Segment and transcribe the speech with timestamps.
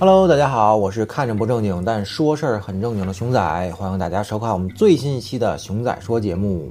[0.00, 6.70] Hello，大家好，我是看着不正经但说事儿很正经的熊仔，欢迎大家收看我们最新一期的熊仔说节目。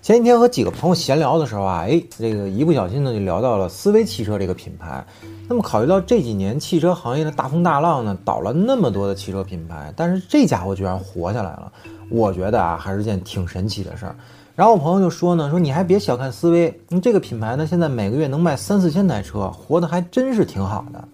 [0.00, 5.04] 前几天和几个朋友闲聊的时候啊，哎，这个一不小心呢就聊到了思威汽车这个品牌。
[5.46, 11.70] 那么考虑到这几年汽车行业的大风大浪呢，倒了那么多的汽车品牌，但是这家伙居然活下来了，
[12.08, 14.16] 我觉得啊还是件挺神奇的事儿。
[14.56, 21.08] 然后我朋友就说呢，说你还别小看思威，这个品牌呢现在每个月能卖三四千台车，活得还真是挺好的。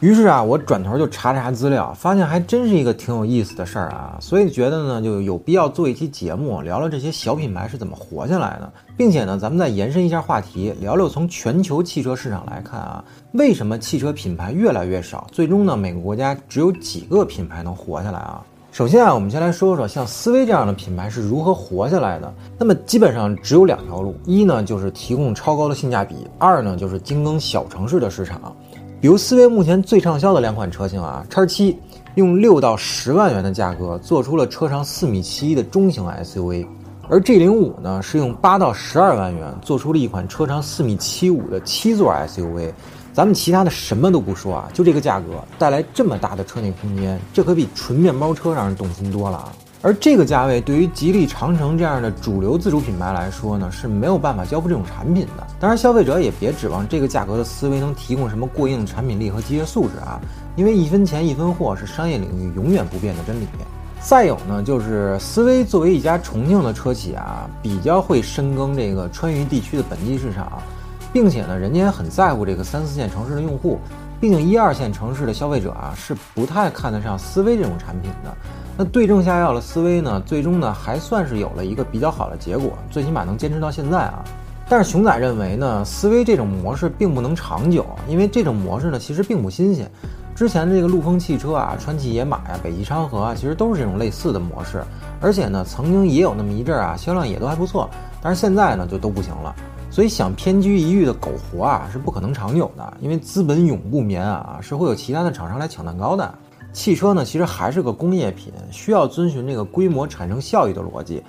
[0.00, 13.02] 于是啊，我转头就查查资料，发现还真是一个挺有意思的事儿啊，所以觉得呢就有必要做一期节目，聊聊这些小品牌是怎么活下来的，并且呢，咱们再延伸一下话题，聊聊从全球汽车市场来看啊，
[13.32, 18.44] 为什么汽车品牌越来越少，最终呢，每个国家只有几个品牌能活下来啊？
[18.72, 22.34] 首先啊，我们先来说说像思威这样的品牌是如何活下来的。
[22.58, 28.54] 那么基本上只有两条路，一呢就是提供超高的性价比，二呢就是精耕小城市的市场。
[29.04, 31.78] 比如思威目前最畅销的两款车型啊，叉七
[32.14, 36.66] 用六到十万元的价格做出了车长四米七一的中型 SUV，
[37.10, 42.72] 而 G 零五呢是用八到十二万元做出了一款车长四米七五的七座 SUV。
[43.12, 45.26] 咱们其他的什么都不说啊，就这个价格
[45.58, 49.52] 带来这么大的车内空间，这可比纯面包车让人动心多了啊。
[49.84, 55.46] 而这个价位对于吉利、长城这样的主流自主品牌来说呢，是没有办法交付这种产品的。
[55.60, 60.18] 当然，消费者也别指望这个价格的思维能提供什么过硬的产品力和机械素质啊，
[60.56, 63.46] 因为一分钱一分货是商业领域永远不变的真理。
[64.00, 70.62] 再有呢，就是思威作为一家重庆的车企啊，比较会深耕这个川渝地区的本地市场，
[71.12, 73.78] 并且呢，人家也很在乎这个三四线城市的用户。
[74.24, 78.34] 毕竟一二线城市的消费者啊，是不太看得上思威这种产品的。
[78.74, 84.24] 那对症下药的思维呢，最终呢还算是有了一个比较好的结果，最起码能坚持到现在啊。
[84.66, 89.86] 但是熊仔认为呢，思维这种模式并不能长久，因为这种模式呢其实并不新鲜。
[90.34, 94.82] 之前的这个陆风汽车啊、川崎野马呀、北汽昌河啊，其实都是这种类似的模式。
[95.20, 97.90] 而且呢，曾经也有那么一阵啊，销量也都还不错。
[98.22, 99.54] 但是现在呢，就都不行了。
[99.94, 106.34] 所以想偏居一隅的苟活啊，是不可能长久的，因为资本永不眠啊，是会有其他的厂商来抢蛋糕的。
[106.72, 111.22] 汽车呢，其实还是个工业品，需要遵循这个规模产生效益的逻辑。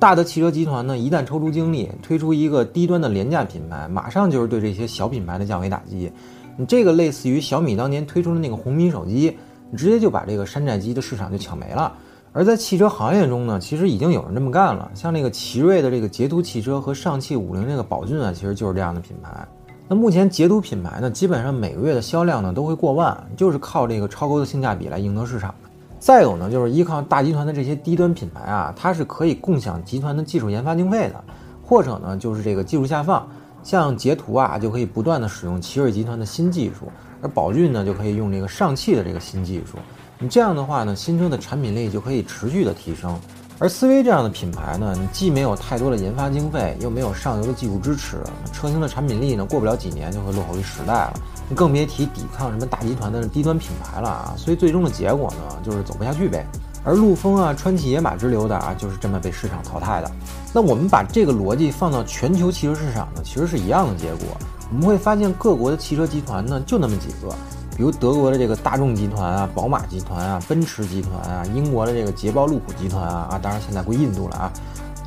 [0.00, 6.10] 大的汽车集团呢，一旦抽出精力推出一个低端的廉价品牌，马上就是对这些小品牌的降维打击。
[6.56, 9.38] 你这个类似于小米当年推出的那个红米手机，
[9.70, 11.92] 你直接就把这个山寨机的市场就抢没了。
[12.32, 19.46] 而在汽车行业中呢，其实已经有人这么干了，像那个奇瑞的这个捷途汽车和上汽五菱这个宝骏啊，其实就是这样的品牌。
[19.88, 25.54] 那目前捷途品牌呢，基本上每个月的销量呢都会过万，就是靠这个超高的性价比来赢得市场。
[25.98, 31.24] 再有呢，就是依靠大集团的这些低端品牌啊，它是可以共享集团的技术研发经费的，
[31.64, 33.26] 或者呢就是这个技术下放，
[33.64, 39.78] 像捷途啊就可以不断的使用奇瑞集团的新技术，而宝骏呢就可以用这个上汽的这个新技术。
[40.20, 43.16] 你这样的话呢，新车的产品力就可以持续的提升。
[43.60, 48.16] 而思威这样的品牌呢，你既没有太多的研发经费，又没有上游的技术支持，
[48.52, 51.14] 车型的产品力呢，过不了几年就会落后于时代了。
[51.48, 54.34] 你更别提抵抗什么大集团的低端品牌了啊！
[54.36, 56.44] 所以最终的结果呢，就是走不下去呗。
[56.84, 60.10] 而陆风啊、川崎野马之流的啊，就是这么被市场淘汰的。
[60.52, 64.36] 那我们把这个逻辑放到全球汽车市场呢，其实是一样的结果。
[64.70, 67.34] 我们会发现各国的汽车集团呢，就那么几个。
[67.78, 74.52] 比如德国的这个大众集团啊、宝马集团啊、奔驰集团啊，英国的这个捷豹路虎集团啊啊，当然现在归印度了啊，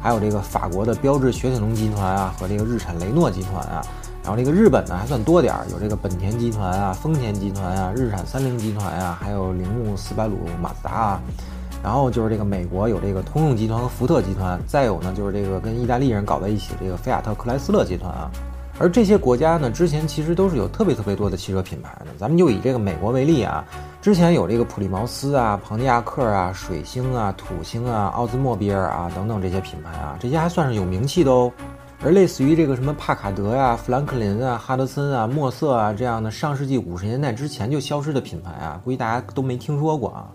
[0.01, 3.83] 还有这个法国的标致雪铁龙集团啊和这个日产雷诺集团啊，
[4.23, 11.21] 然后这个日本呢还算多点儿，有这个本田集团啊、丰田集团啊、日产三菱集团啊，还有铃木斯巴鲁马自达啊，
[11.83, 18.31] 然后就是这个美国有这个通用集团和福特集团，再有呢就是这个跟意大利人搞在一起这个菲亚特克莱斯勒集团啊。
[18.79, 22.07] 而这些国家呢，之前其实都是有特别特别多的汽车品牌的。
[22.17, 23.63] 咱们就以这个美国为例啊，
[24.01, 31.51] 之前有这个普利茅斯啊、庞蒂亚克啊、水星啊、土星啊、奥兹莫比尔啊等等这些品牌啊，这些还算是有名气的哦。
[32.03, 40.27] 而类似于这个什么帕卡德呀、富兰克林啊、哈德森啊、墨瑟啊这样的上世纪五十年代之前就消失的品牌啊，估计大家都没听说过啊。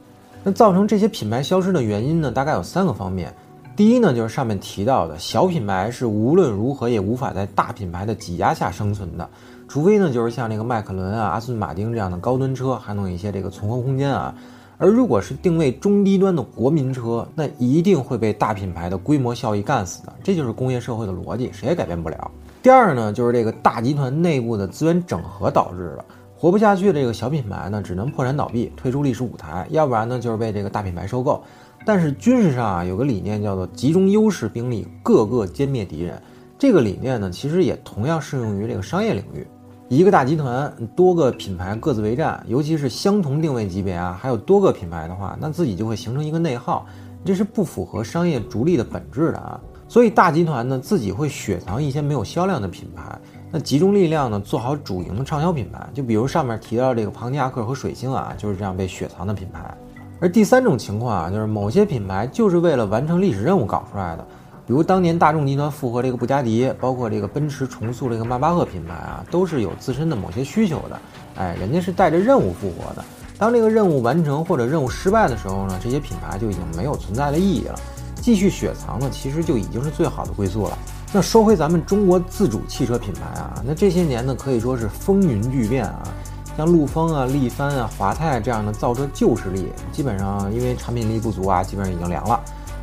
[0.44, 3.35] 那造成这些品牌消失的原因呢，大概有三个方面。
[3.76, 9.28] 第一呢，就是上面提到的小品牌是无论如何也无法在大品牌的挤压下生存的，
[9.69, 14.34] 除非呢，就是像这个迈凯伦啊、阿斯顿马丁这样的高端车还能有一些这个存活空间啊。
[14.78, 22.31] 而如果是定位中低端的国民车，那一定会被大品牌的规模效益干死的，这就是工业社会的逻辑，谁也改变不了。
[22.62, 31.43] 第二呢，就是这个大集团内部的资源整合导致的，活不下去的这个小品牌呢，只能破产倒闭，退出历史舞台，要不然呢，就是被这个大品牌收购。
[31.87, 36.21] 但是军事上啊，有个理念叫做集中优势兵力，各个歼灭敌人。
[36.59, 39.47] 这个理念呢，其实也同样适用于这个商业领域。
[39.88, 46.85] 一个大集团多个品牌各自为战，尤其是相同定位级别啊，还有多个品牌的话，那自己就会形成一个内耗，
[47.25, 49.61] 这是不符合商业逐利的本质的啊。
[49.87, 53.17] 所以大集团呢，自己会雪藏一些没有销量的品牌，
[53.53, 55.89] 那集中力量呢，做好主营的畅销品牌。
[55.94, 59.73] 就比如上面提到这个庞尼亚克和水星啊，就是这样被雪藏的品牌。
[60.19, 64.27] 而第三种情况啊，就是某些品牌就是为了完成历史任务搞出来的。
[64.67, 71.01] 比如当年大众集团复合这个布加迪，包括这个奔驰重塑这个迈巴赫品牌啊，都是有自身的某些需求的。
[71.37, 73.05] 哎，人家是带着任务复活的。
[73.39, 77.79] 当这个任务完成或者任务失败的时候呢，这些品牌就已经没有存在的意义了。
[78.17, 80.77] 继续雪藏呢，其实就已经是最好的归宿了。
[81.13, 86.03] 那说回咱们中国自主汽车品牌啊，那这些年呢可以说是风云巨变啊，
[86.56, 92.41] 像陆风啊、力帆啊、华泰这样的造车旧势力，基本上因为产品力不足啊，基本上已经凉了。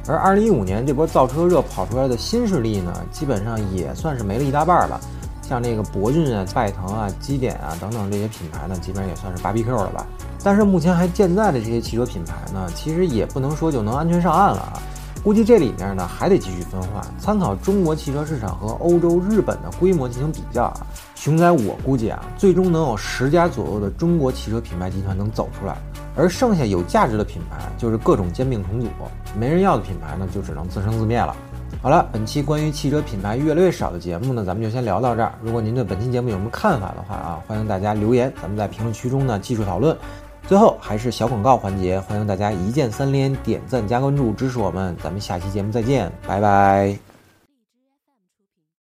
[0.07, 4.99] 而二零一五年这波造车热跑出来的新势力呢，基本上也算是没了一大半了。
[5.41, 10.05] 像这个博骏啊、拜腾啊、基点啊等等这些品牌呢，基本上也算是芭比 Q 了吧。
[10.43, 14.79] 但是目前还健在的这些汽车品牌呢，其实也不能说就能安全上岸了啊。
[15.23, 20.85] 估计这里面呢还得继续分化，参考中国汽车市场和欧洲、日本的规模进行比较啊。
[21.15, 25.77] 熊仔，我估计啊，最终能有十家左右的中国汽车品牌集团能走出来。
[26.15, 28.87] 而剩下有价值的品牌，就是各种兼并重组；
[29.39, 31.33] 没人要的品牌呢，就只能自生自灭了。
[31.81, 35.33] 好了，本期关于汽车品牌越来越少的节目呢，咱们就先聊到这儿。
[35.41, 39.97] 如果您对本期节目有什么看法的话啊，欢迎大家留言，咱们在评论区中呢继续讨论。
[40.47, 44.95] 最后还是小广告环节，欢迎大家一键三连、点赞加关注支持我们。
[45.01, 47.12] 咱们下期节目再见，拜拜。